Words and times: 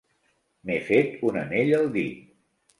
M'he 0.69 0.77
fet 0.87 1.15
un 1.29 1.39
anell 1.45 1.77
al 1.83 1.89
dit. 2.01 2.27